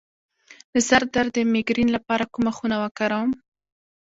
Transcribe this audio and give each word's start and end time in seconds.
د 0.73 0.75
سر 0.89 1.01
درد 1.13 1.31
د 1.35 1.39
میګرین 1.53 1.89
لپاره 1.95 2.31
کومه 2.33 2.51
خونه 2.57 2.75
وکاروم؟ 2.83 3.31